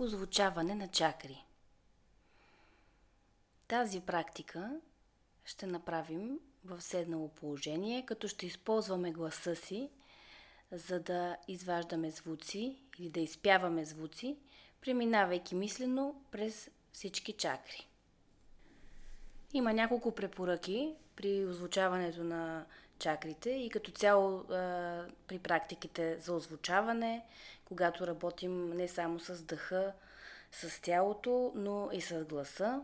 Озвучаване 0.00 0.74
на 0.74 0.88
чакри. 0.88 1.44
Тази 3.68 4.00
практика 4.00 4.80
ще 5.44 5.66
направим 5.66 6.38
в 6.64 6.80
седнало 6.80 7.28
положение, 7.28 8.06
като 8.06 8.28
ще 8.28 8.46
използваме 8.46 9.12
гласа 9.12 9.56
си, 9.56 9.90
за 10.72 11.00
да 11.00 11.36
изваждаме 11.48 12.10
звуци 12.10 12.76
или 12.98 13.10
да 13.10 13.20
изпяваме 13.20 13.84
звуци, 13.84 14.36
преминавайки 14.80 15.54
мислено 15.54 16.22
през 16.30 16.70
всички 16.92 17.32
чакри. 17.32 17.88
Има 19.52 19.72
няколко 19.72 20.14
препоръки 20.14 20.94
при 21.16 21.46
озвучаването 21.46 22.24
на 22.24 22.66
чакрите 22.98 23.50
и 23.50 23.70
като 23.70 23.90
цяло 23.90 24.38
а, 24.38 25.04
при 25.26 25.38
практиките 25.38 26.20
за 26.20 26.32
озвучаване, 26.32 27.24
когато 27.64 28.06
работим 28.06 28.70
не 28.70 28.88
само 28.88 29.20
с 29.20 29.42
дъха, 29.42 29.92
с 30.52 30.82
тялото, 30.82 31.52
но 31.54 31.88
и 31.92 32.00
с 32.00 32.24
гласа. 32.24 32.82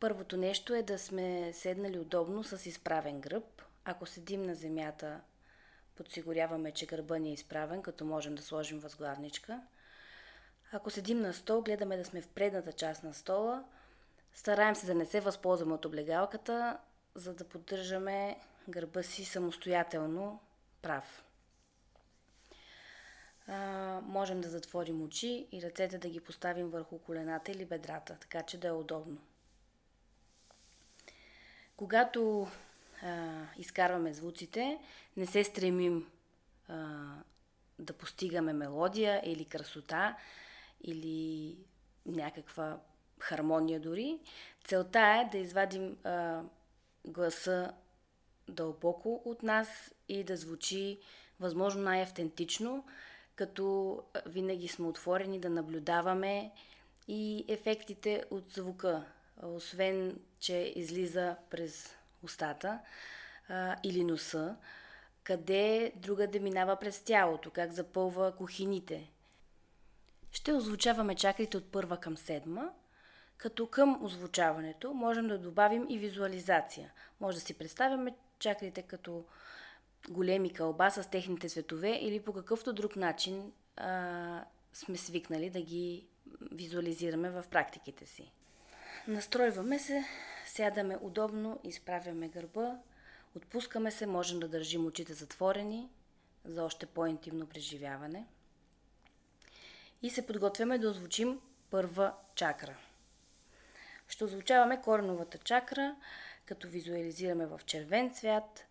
Първото 0.00 0.36
нещо 0.36 0.74
е 0.74 0.82
да 0.82 0.98
сме 0.98 1.52
седнали 1.52 1.98
удобно 1.98 2.44
с 2.44 2.66
изправен 2.66 3.20
гръб. 3.20 3.62
Ако 3.84 4.06
седим 4.06 4.42
на 4.42 4.54
земята, 4.54 5.20
подсигуряваме, 5.96 6.72
че 6.72 6.86
гърба 6.86 7.18
ни 7.18 7.30
е 7.30 7.32
изправен, 7.32 7.82
като 7.82 8.04
можем 8.04 8.34
да 8.34 8.42
сложим 8.42 8.78
възглавничка. 8.78 9.60
Ако 10.72 10.90
седим 10.90 11.20
на 11.20 11.32
стол, 11.32 11.62
гледаме 11.62 11.96
да 11.96 12.04
сме 12.04 12.22
в 12.22 12.28
предната 12.28 12.72
част 12.72 13.02
на 13.02 13.14
стола. 13.14 13.64
Стараем 14.34 14.74
се 14.74 14.86
да 14.86 14.94
не 14.94 15.06
се 15.06 15.20
възползваме 15.20 15.74
от 15.74 15.84
облегалката, 15.84 16.78
за 17.14 17.34
да 17.34 17.44
поддържаме 17.44 18.36
гърба 18.68 19.02
си 19.02 19.24
самостоятелно 19.24 20.40
прав. 20.82 21.24
А, 23.46 24.00
можем 24.04 24.40
да 24.40 24.48
затворим 24.48 25.02
очи 25.02 25.46
и 25.52 25.62
ръцете 25.62 25.98
да 25.98 26.08
ги 26.08 26.20
поставим 26.20 26.70
върху 26.70 26.98
колената 26.98 27.52
или 27.52 27.64
бедрата, 27.64 28.16
така 28.20 28.42
че 28.42 28.60
да 28.60 28.68
е 28.68 28.72
удобно. 28.72 29.18
Когато 31.76 32.48
а, 33.02 33.42
изкарваме 33.58 34.12
звуците, 34.12 34.78
не 35.16 35.26
се 35.26 35.44
стремим 35.44 36.10
а, 36.68 36.98
да 37.78 37.92
постигаме 37.92 38.52
мелодия 38.52 39.22
или 39.24 39.44
красота 39.44 40.16
или 40.84 41.56
някаква 42.06 42.80
хармония 43.18 43.80
дори. 43.80 44.20
Целта 44.64 45.00
е 45.00 45.28
да 45.32 45.38
извадим 45.38 45.96
а, 46.04 46.42
гласа 47.04 47.72
дълбоко 48.52 49.22
от 49.24 49.42
нас 49.42 49.94
и 50.08 50.24
да 50.24 50.36
звучи 50.36 50.98
възможно 51.40 51.82
най-автентично, 51.82 52.84
като 53.34 53.98
винаги 54.26 54.68
сме 54.68 54.86
отворени 54.86 55.40
да 55.40 55.50
наблюдаваме 55.50 56.52
и 57.08 57.44
ефектите 57.48 58.24
от 58.30 58.50
звука, 58.50 59.04
освен, 59.42 60.20
че 60.38 60.72
излиза 60.76 61.36
през 61.50 61.96
устата 62.22 62.78
а, 63.48 63.76
или 63.82 64.04
носа, 64.04 64.56
къде 65.24 65.92
друга 65.96 66.26
да 66.26 66.40
минава 66.40 66.76
през 66.76 67.02
тялото, 67.02 67.50
как 67.50 67.72
запълва 67.72 68.36
кухините. 68.36 69.10
Ще 70.32 70.52
озвучаваме 70.52 71.14
чакрите 71.14 71.56
от 71.56 71.72
първа 71.72 71.96
към 71.96 72.16
седма, 72.16 72.72
като 73.36 73.66
към 73.66 74.04
озвучаването 74.04 74.94
можем 74.94 75.28
да 75.28 75.38
добавим 75.38 75.86
и 75.88 75.98
визуализация. 75.98 76.92
Може 77.20 77.36
да 77.36 77.44
си 77.44 77.54
представяме 77.54 78.16
чакрите 78.42 78.82
като 78.82 79.24
големи 80.08 80.52
кълба 80.52 80.90
с 80.90 81.10
техните 81.10 81.48
цветове 81.48 81.98
или 82.02 82.20
по 82.20 82.32
какъвто 82.32 82.72
друг 82.72 82.96
начин 82.96 83.52
а, 83.76 84.44
сме 84.72 84.96
свикнали 84.96 85.50
да 85.50 85.60
ги 85.60 86.06
визуализираме 86.52 87.30
в 87.30 87.44
практиките 87.50 88.06
си. 88.06 88.32
Настройваме 89.08 89.78
се, 89.78 90.04
сядаме 90.46 90.98
удобно, 91.00 91.60
изправяме 91.64 92.28
гърба, 92.28 92.78
отпускаме 93.36 93.90
се, 93.90 94.06
можем 94.06 94.40
да 94.40 94.48
държим 94.48 94.86
очите 94.86 95.12
затворени 95.14 95.88
за 96.44 96.64
още 96.64 96.86
по-интимно 96.86 97.46
преживяване. 97.46 98.26
И 100.02 100.10
се 100.10 100.26
подготвяме 100.26 100.78
да 100.78 100.88
озвучим 100.88 101.40
първа 101.70 102.14
чакра. 102.34 102.76
Ще 104.08 104.24
озвучаваме 104.24 104.80
кореновата 104.80 105.38
чакра, 105.38 105.96
като 106.44 106.68
визуализираме 106.68 107.46
в 107.46 107.60
червен 107.66 108.14
цвят. 108.14 108.64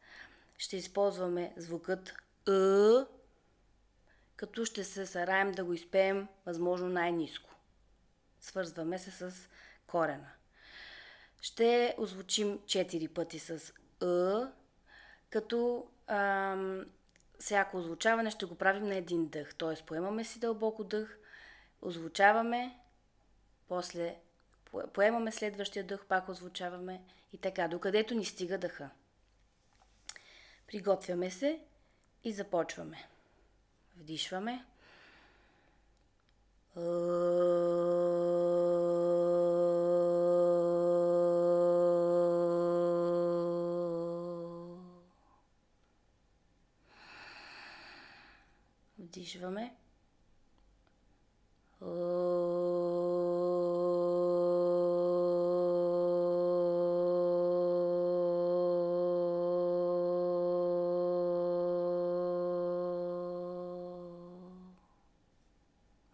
Ще 0.58 0.78
използваме 0.78 1.54
звукът 1.58 2.14
Ъ, 2.48 3.06
като 4.36 4.66
ще 4.66 4.84
се 4.84 5.06
стараем 5.06 5.52
да 5.52 5.64
го 5.64 5.74
изпеем 5.74 6.28
възможно 6.46 6.90
най-низко. 6.90 7.50
Свързваме 8.40 9.00
се 9.00 9.12
с 9.12 9.50
корена. 9.88 10.32
Ще 11.42 11.96
озвучим 11.98 12.60
4 12.60 13.10
пъти 13.10 13.40
с 13.40 13.74
Ъ, 14.02 14.52
като 15.30 15.88
ам, 16.08 16.86
всяко 17.40 17.78
озвучаване 17.78 18.32
ще 18.32 18.46
го 18.46 18.56
правим 18.56 18.84
на 18.84 18.96
един 18.96 19.28
дъх. 19.28 19.56
Т.е. 19.56 19.86
поемаме 19.86 20.24
си 20.24 20.40
дълбоко 20.40 20.84
дъх, 20.84 21.18
озвучаваме, 21.82 22.80
после 23.68 24.16
поемаме 24.94 25.32
следващия 25.32 25.84
дъх, 25.84 26.06
пак 26.06 26.30
озвучаваме 26.30 27.02
и 27.34 27.38
така, 27.38 27.68
докъдето 27.68 28.16
ни 28.16 28.26
стига 28.26 28.58
дъха. 28.58 28.90
Приготвяме 30.68 31.32
се 31.32 31.60
и 32.24 32.34
започваме. 32.34 33.08
Вдишваме. 33.98 34.66
Вдишваме. 49.00 49.76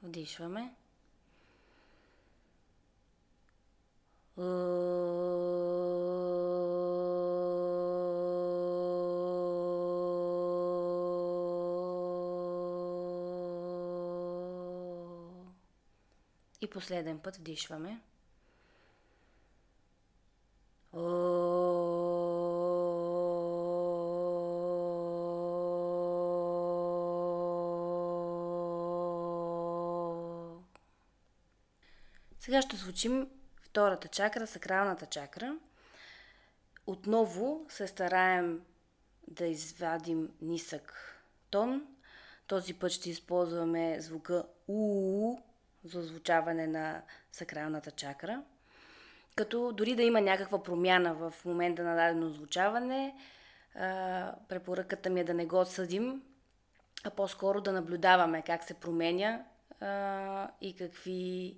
Вдишваме. 0.08 0.74
И 16.62 16.70
последен 16.72 17.20
път 17.20 17.36
вдишваме. 17.36 18.02
Сега 32.48 32.62
ще 32.62 32.76
звучим 32.76 33.30
втората 33.62 34.08
чакра, 34.08 34.48
сакралната 34.48 35.06
чакра. 35.06 35.56
Отново 36.86 37.66
се 37.70 37.88
стараем 37.88 38.62
да 39.28 39.46
извадим 39.46 40.30
нисък 40.42 41.18
тон. 41.50 41.88
Този 42.48 42.74
път 42.74 42.92
ще 42.92 43.10
използваме 43.10 44.02
звука 44.02 44.46
УУ 44.68 45.38
за 45.84 46.00
озвучаване 46.00 46.68
на 46.68 47.02
сакралната 47.32 47.92
чакра. 47.92 48.44
Като 49.36 49.72
дори 49.72 49.96
да 49.96 50.04
има 50.04 50.22
някаква 50.22 50.64
промяна 50.64 51.14
в 51.14 51.34
момента 51.46 51.84
на 51.84 51.96
дадено 51.96 52.28
озвучаване, 52.28 53.16
препоръката 54.50 55.10
ми 55.10 55.20
е 55.20 55.24
да 55.24 55.34
не 55.34 55.46
го 55.46 55.60
отсъдим, 55.60 56.24
а 57.04 57.10
по-скоро 57.10 57.62
да 57.62 57.72
наблюдаваме 57.72 58.42
как 58.42 58.64
се 58.64 58.74
променя 58.74 59.46
и 60.62 60.76
какви 60.78 61.58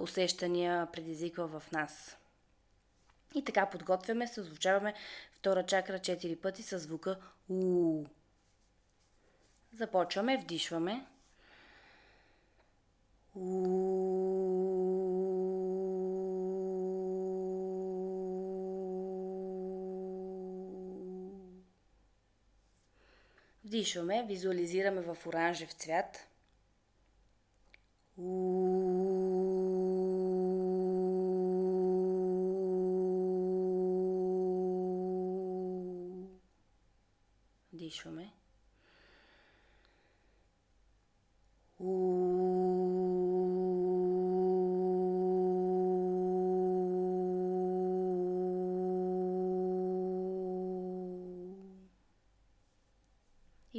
усещания 0.00 0.86
предизвиква 0.92 1.60
в 1.60 1.72
нас. 1.72 2.16
И 3.34 3.44
така 3.44 3.66
подготвяме 3.66 4.28
се, 4.28 4.40
озвучаваме 4.40 4.94
втора 5.32 5.66
чакра 5.66 5.98
4 5.98 6.36
пъти 6.36 6.62
с 6.62 6.78
звука 6.78 7.18
У. 7.48 8.04
Започваме, 9.72 10.38
вдишваме. 10.38 11.06
Вдишваме, 23.64 24.24
визуализираме 24.28 25.00
в 25.00 25.26
оранжев 25.26 25.72
цвят. 25.72 26.26
У. 28.18 28.63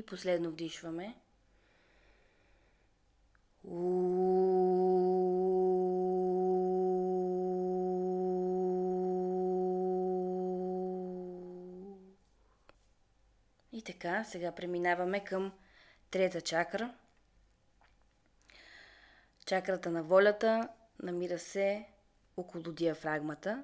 Последно 0.08 0.50
вдишваме. 0.50 1.16
И 13.74 13.82
така, 13.86 14.24
сега 14.24 14.52
преминаваме 14.52 15.24
към 15.24 15.52
трета 16.12 16.42
чакра. 16.42 16.94
Чакрата 19.46 19.92
на 19.92 20.04
волята 20.04 20.70
намира 21.04 21.40
се 21.40 21.86
около 22.38 22.64
диафрагмата. 22.64 23.64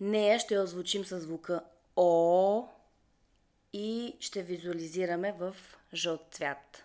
Нея 0.00 0.38
ще 0.38 0.58
озвучим 0.58 1.04
със 1.04 1.22
звука 1.22 1.64
О 1.96 2.68
и 3.76 4.16
ще 4.20 4.42
визуализираме 4.42 5.32
в 5.32 5.56
жълт 5.94 6.26
цвят. 6.30 6.84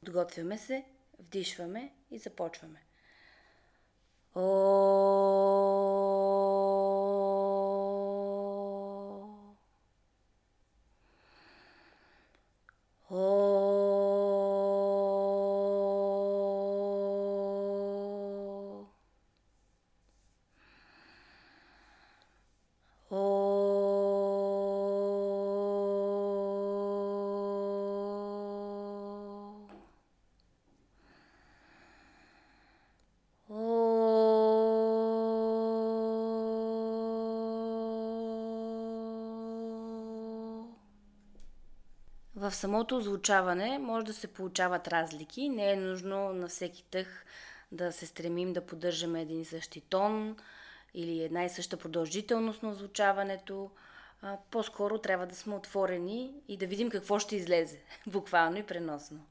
Подготвяме 0.00 0.58
се, 0.58 0.84
вдишваме 1.18 1.92
и 2.10 2.18
започваме. 2.18 2.82
В 42.50 42.54
самото 42.54 42.96
озвучаване 42.96 43.78
може 43.78 44.06
да 44.06 44.12
се 44.12 44.26
получават 44.26 44.88
разлики. 44.88 45.48
Не 45.48 45.72
е 45.72 45.76
нужно 45.76 46.32
на 46.32 46.48
всеки 46.48 46.84
тъх 46.84 47.24
да 47.72 47.92
се 47.92 48.06
стремим 48.06 48.52
да 48.52 48.66
поддържаме 48.66 49.22
един 49.22 49.40
и 49.40 49.44
същи 49.44 49.80
тон 49.80 50.36
или 50.94 51.22
една 51.22 51.44
и 51.44 51.48
съща 51.48 51.76
продължителност 51.76 52.62
на 52.62 52.68
озвучаването. 52.68 53.70
По-скоро 54.50 54.98
трябва 54.98 55.26
да 55.26 55.34
сме 55.34 55.54
отворени 55.54 56.34
и 56.48 56.56
да 56.56 56.66
видим 56.66 56.90
какво 56.90 57.18
ще 57.18 57.36
излезе, 57.36 57.80
буквално 58.06 58.58
и 58.58 58.66
преносно. 58.66 59.26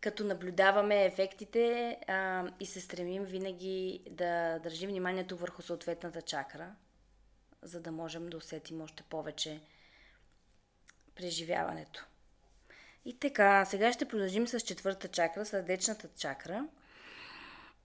Като 0.00 0.24
наблюдаваме 0.24 1.04
ефектите 1.04 1.96
а, 2.08 2.46
и 2.60 2.66
се 2.66 2.80
стремим 2.80 3.24
винаги 3.24 4.02
да 4.10 4.58
държим 4.58 4.90
вниманието 4.90 5.36
върху 5.36 5.62
съответната 5.62 6.22
чакра, 6.22 6.74
за 7.62 7.80
да 7.80 7.92
можем 7.92 8.28
да 8.28 8.36
усетим 8.36 8.80
още 8.80 9.02
повече 9.02 9.60
преживяването. 11.18 12.06
И 13.04 13.18
така, 13.18 13.64
сега 13.64 13.92
ще 13.92 14.08
продължим 14.08 14.48
с 14.48 14.60
четвърта 14.60 15.08
чакра, 15.08 15.46
сърдечната 15.46 16.08
чакра, 16.16 16.64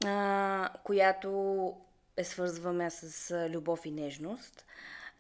а, 0.06 0.70
която 0.84 1.76
е 2.18 2.24
свързваме 2.24 2.90
с 2.90 3.50
любов 3.50 3.86
и 3.86 3.92
нежност. 3.92 4.66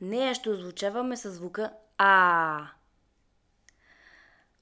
Нея 0.02 0.36
ще 0.36 0.50
озвучаваме 0.50 1.18
с 1.18 1.32
звука 1.32 1.74
А. 1.98 2.68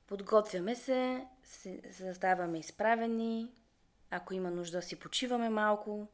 Подготвяме 0.08 0.76
се, 0.76 1.26
заставаме 1.90 2.60
изправени, 2.60 3.52
ако 4.12 4.34
има 4.34 4.52
нужда 4.52 4.82
си 4.82 4.96
почиваме 4.96 5.50
малко 5.50 6.08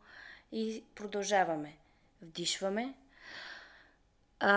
и 0.51 0.83
продължаваме. 0.95 1.77
Вдишваме. 2.21 2.93
А... 4.39 4.47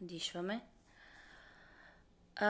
Дишваме. 0.00 0.60
А... 2.40 2.48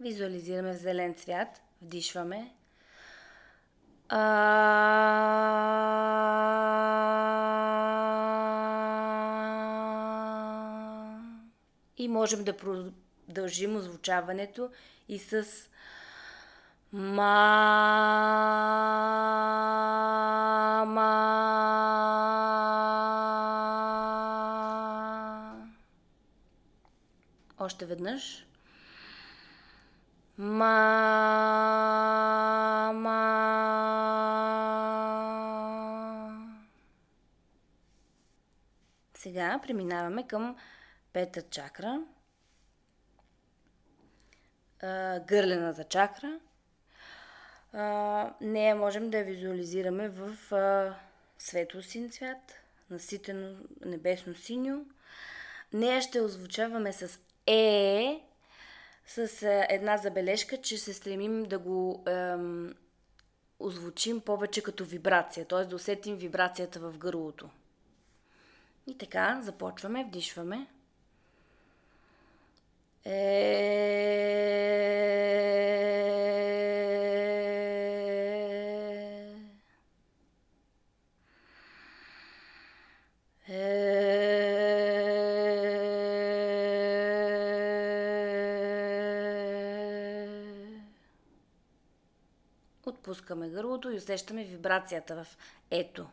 Визуализираме 0.00 0.72
в 0.72 0.76
зелен 0.76 1.14
цвят. 1.14 1.62
Вдишваме. 1.82 2.50
И 12.04 12.08
можем 12.08 12.44
да 12.44 12.56
продължим 12.56 13.76
озвучаването 13.76 14.70
и 15.08 15.18
с 15.18 15.44
Мама. 16.92 17.34
Още 27.58 27.86
веднъж. 27.86 28.46
Мама. 30.38 30.74
Сега 39.14 39.60
преминаваме 39.62 40.26
към 40.26 40.56
пета 41.14 41.42
чакра. 41.42 42.02
Гърлената 45.26 45.84
чакра. 45.84 46.40
Нея 48.40 48.76
можем 48.76 49.10
да 49.10 49.18
я 49.18 49.24
визуализираме 49.24 50.08
в 50.08 50.36
светло 51.38 51.82
син 51.82 52.10
цвят, 52.10 52.54
наситено 52.90 53.56
небесно 53.84 54.34
синьо. 54.34 54.84
Нея 55.72 56.02
ще 56.02 56.20
озвучаваме 56.20 56.92
с 56.92 57.18
Е, 57.46 58.20
с 59.06 59.42
една 59.68 59.96
забележка, 59.96 60.56
че 60.56 60.78
се 60.78 60.94
стремим 60.94 61.42
да 61.42 61.58
го 61.58 62.04
ем, 62.06 62.74
озвучим 63.60 64.20
повече 64.20 64.62
като 64.62 64.84
вибрация, 64.84 65.46
т.е. 65.46 65.64
да 65.64 65.76
усетим 65.76 66.16
вибрацията 66.16 66.80
в 66.80 66.98
гърлото. 66.98 67.50
И 68.86 68.98
така, 68.98 69.40
започваме, 69.42 70.04
вдишваме. 70.04 70.66
Е... 73.04 73.44
Отпускаме 92.86 93.48
гърлото 93.48 93.90
и 93.90 93.96
усещаме 93.96 94.44
вибрацията 94.44 95.24
в 95.24 95.36
ето. 95.70 96.06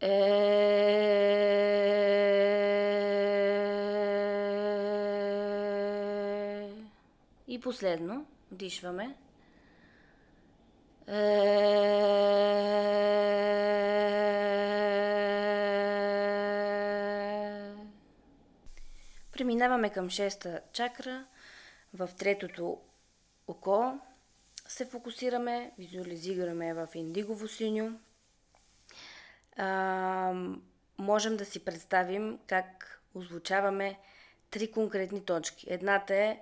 Е... 0.00 0.87
И 7.58 7.60
последно, 7.60 8.26
вдишваме. 8.52 9.14
Е... 11.08 11.12
Преминаваме 19.32 19.90
към 19.90 20.10
шеста 20.10 20.60
чакра. 20.72 21.24
В 21.94 22.10
третото 22.18 22.80
око 23.48 23.98
се 24.68 24.86
фокусираме, 24.86 25.72
визуализираме 25.78 26.74
в 26.74 26.88
индигово 26.94 27.48
синьо. 27.48 28.00
А, 29.56 30.34
можем 30.98 31.36
да 31.36 31.44
си 31.44 31.64
представим 31.64 32.38
как 32.46 33.00
озвучаваме 33.14 33.98
три 34.50 34.70
конкретни 34.70 35.24
точки. 35.24 35.66
Едната 35.70 36.14
е 36.14 36.40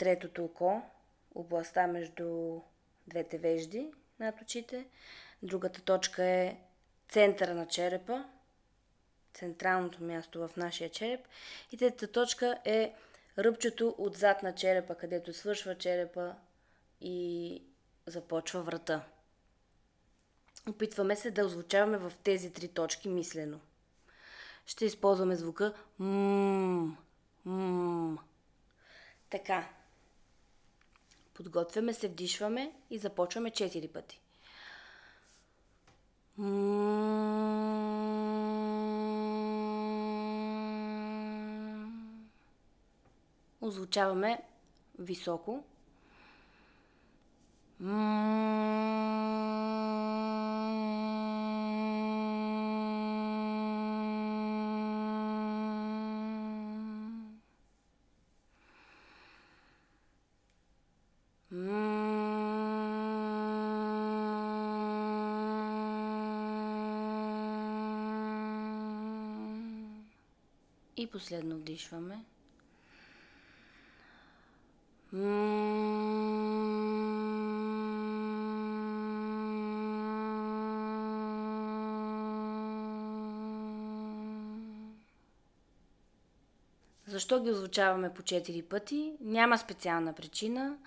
третото 0.00 0.44
око, 0.44 0.82
областта 1.34 1.86
между 1.86 2.60
двете 3.06 3.38
вежди 3.38 3.92
над 4.20 4.40
очите. 4.40 4.86
Другата 5.42 5.80
точка 5.82 6.24
е 6.24 6.56
центъра 7.08 7.54
на 7.54 7.66
черепа, 7.66 8.24
централното 9.34 10.04
място 10.04 10.48
в 10.48 10.56
нашия 10.56 10.90
череп. 10.90 11.20
И 11.72 11.76
третата 11.76 12.12
точка 12.12 12.58
е 12.64 12.94
ръбчето 13.38 13.94
отзад 13.98 14.42
на 14.42 14.54
черепа, 14.54 14.94
където 14.94 15.32
свършва 15.32 15.78
черепа 15.78 16.34
и 17.00 17.62
започва 18.06 18.62
врата. 18.62 19.04
Опитваме 20.68 21.16
се 21.16 21.30
да 21.30 21.46
озвучаваме 21.46 21.98
в 21.98 22.12
тези 22.24 22.52
три 22.52 22.68
точки 22.68 23.08
мислено. 23.08 23.60
Ще 24.66 24.84
използваме 24.84 25.36
звука 25.36 25.74
м. 25.98 26.96
Така. 29.30 29.79
Подготвяме 31.40 31.94
се, 31.94 32.08
вдишваме 32.08 32.72
и 32.90 32.98
започваме 32.98 33.50
четири 33.50 33.88
пъти. 33.88 34.20
Озвучаваме 43.60 44.42
високо. 44.98 45.64
И 71.00 71.06
последно 71.06 71.56
вдишваме. 71.56 72.24
Защо 87.06 87.42
ги 87.42 87.50
озвучаваме 87.50 88.14
по 88.14 88.22
4 88.22 88.62
пъти? 88.62 89.16
Няма 89.20 89.58
специална 89.58 90.12
причина. 90.12 90.78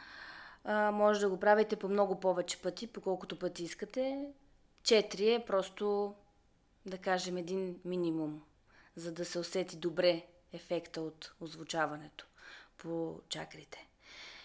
А, 0.63 0.91
може 0.91 1.19
да 1.19 1.29
го 1.29 1.39
правите 1.39 1.75
по 1.75 1.89
много 1.89 2.19
повече 2.19 2.61
пъти, 2.61 2.87
по 2.87 3.01
колкото 3.01 3.39
пъти 3.39 3.63
искате. 3.63 4.27
4 4.83 5.35
е 5.35 5.45
просто, 5.45 6.15
да 6.85 6.97
кажем, 6.97 7.37
един 7.37 7.79
минимум 7.85 8.41
за 8.95 9.11
да 9.11 9.25
се 9.25 9.39
усети 9.39 9.75
добре 9.77 10.25
ефекта 10.53 11.01
от 11.01 11.31
озвучаването 11.41 12.25
по 12.77 13.19
чакрите. 13.29 13.87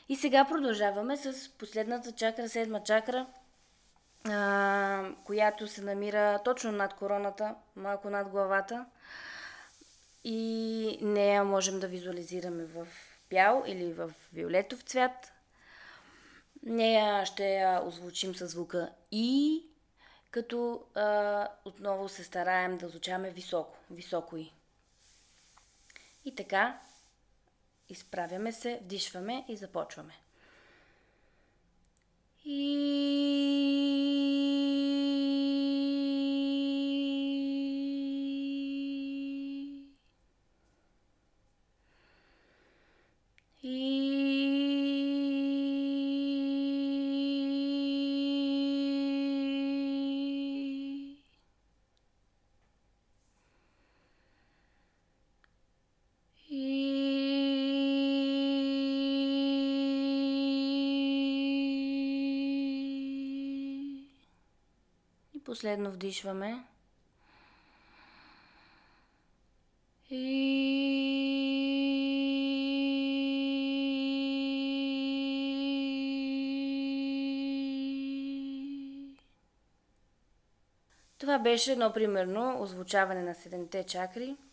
И 0.08 0.16
сега 0.16 0.44
продължаваме 0.48 1.16
с 1.16 1.48
последната 1.58 2.12
чакра, 2.12 2.48
седма 2.48 2.82
чакра, 2.82 3.26
а, 4.24 5.10
която 5.24 5.66
се 5.66 5.82
намира 5.82 6.42
точно 6.44 6.72
над 6.72 6.94
короната, 6.94 7.54
малко 7.76 8.10
над 8.10 8.28
главата. 8.28 8.86
И 10.24 10.98
нея 11.02 11.44
можем 11.44 11.80
да 11.80 11.88
визуализираме 11.88 12.64
в 12.64 12.86
бял 13.30 13.64
или 13.66 13.92
в 13.92 14.10
виолетов 14.32 14.82
цвят. 14.82 15.32
Нея 16.62 17.26
ще 17.26 17.54
я 17.54 17.82
озвучим 17.86 18.34
със 18.34 18.50
звука 18.50 18.90
И 19.12 19.62
като 20.30 20.84
а, 20.94 21.48
отново 21.64 22.08
се 22.08 22.24
стараем 22.24 22.78
да 22.78 22.88
звучаваме 22.88 23.30
високо, 23.30 23.78
високо 23.90 24.36
и. 24.36 24.52
И 26.24 26.34
така, 26.34 26.80
изправяме 27.88 28.52
се, 28.52 28.80
вдишваме 28.82 29.44
и 29.48 29.56
започваме. 29.56 30.14
И 32.44 33.08
Последно 65.58 65.90
вдишваме. 65.90 66.64
И... 70.10 70.18
Това 81.18 81.38
беше 81.38 81.72
едно 81.72 81.92
примерно 81.92 82.62
озвучаване 82.62 83.22
на 83.22 83.34
седемте 83.34 83.84
чакри– 83.84 84.36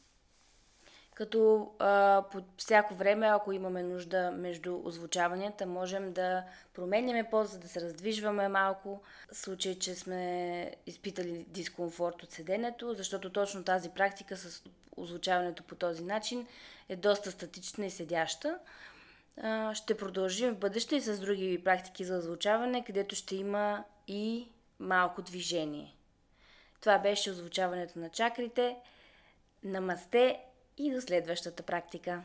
като 1.15 1.71
а, 1.79 2.23
по 2.31 2.41
всяко 2.57 2.93
време, 2.93 3.27
ако 3.27 3.51
имаме 3.51 3.83
нужда 3.83 4.31
между 4.31 4.81
озвучаванията, 4.83 5.65
можем 5.65 6.13
да 6.13 6.43
променяме 6.73 7.29
поз, 7.29 7.51
за 7.51 7.59
да 7.59 7.67
се 7.67 7.81
раздвижваме 7.81 8.47
малко, 8.47 9.01
в 9.31 9.37
случай, 9.37 9.79
че 9.79 9.95
сме 9.95 10.71
изпитали 10.85 11.45
дискомфорт 11.47 12.23
от 12.23 12.31
седенето, 12.31 12.93
защото 12.93 13.29
точно 13.29 13.63
тази 13.63 13.89
практика 13.89 14.37
с 14.37 14.63
озвучаването 14.97 15.63
по 15.63 15.75
този 15.75 16.03
начин 16.03 16.47
е 16.89 16.95
доста 16.95 17.31
статична 17.31 17.85
и 17.85 17.91
седяща. 17.91 18.59
А, 19.41 19.75
ще 19.75 19.97
продължим 19.97 20.53
в 20.53 20.59
бъдеще 20.59 20.95
и 20.95 21.01
с 21.01 21.19
други 21.19 21.61
практики 21.63 22.05
за 22.05 22.17
озвучаване, 22.17 22.85
където 22.85 23.15
ще 23.15 23.35
има 23.35 23.83
и 24.07 24.49
малко 24.79 25.21
движение. 25.21 25.95
Това 26.81 26.97
беше 26.99 27.31
озвучаването 27.31 27.99
на 27.99 28.09
чакрите. 28.09 28.77
Намасте 29.63 30.39
и 30.77 30.91
до 30.91 31.01
следващата 31.01 31.63
практика. 31.63 32.23